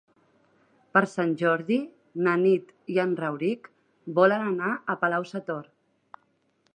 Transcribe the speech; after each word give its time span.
Per 0.97 1.01
Sant 1.11 1.33
Jordi 1.41 1.77
na 2.27 2.33
Nit 2.45 2.73
i 2.95 2.97
en 3.05 3.13
Rauric 3.21 3.69
volen 4.21 4.49
anar 4.55 4.73
a 4.75 4.97
Palau-sator. 5.05 5.69